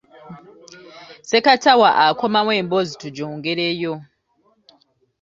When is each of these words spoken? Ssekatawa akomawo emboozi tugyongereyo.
Ssekatawa 1.21 1.89
akomawo 2.05 2.51
emboozi 2.61 2.93
tugyongereyo. 3.01 3.93